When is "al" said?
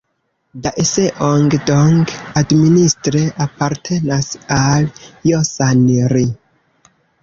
4.61-4.93